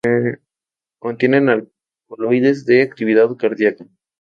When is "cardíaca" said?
3.37-3.85